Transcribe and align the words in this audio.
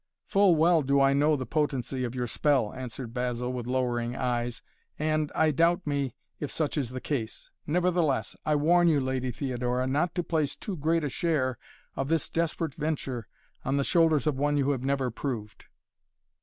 "Full 0.25 0.55
well 0.55 0.81
do 0.81 0.99
I 0.99 1.13
know 1.13 1.35
the 1.35 1.45
potency 1.45 2.03
of 2.03 2.15
your 2.15 2.25
spell," 2.25 2.73
answered 2.73 3.13
Basil 3.13 3.53
with 3.53 3.67
lowering 3.67 4.15
eyes, 4.15 4.63
"and, 4.97 5.31
I 5.35 5.51
doubt 5.51 5.85
me, 5.85 6.15
if 6.39 6.49
such 6.49 6.75
is 6.75 6.89
the 6.89 6.99
case. 6.99 7.51
Nevertheless, 7.67 8.35
I 8.43 8.55
warn 8.55 8.87
you, 8.87 8.99
Lady 8.99 9.31
Theodora, 9.31 9.85
not 9.85 10.15
to 10.15 10.23
place 10.23 10.55
too 10.55 10.75
great 10.75 11.03
a 11.03 11.09
share 11.09 11.59
of 11.95 12.07
this 12.07 12.31
desperate 12.31 12.73
venture 12.73 13.27
on 13.63 13.77
the 13.77 13.83
shoulders 13.83 14.25
of 14.25 14.39
one 14.39 14.57
you 14.57 14.71
have 14.71 14.81
never 14.83 15.11
proved." 15.11 15.65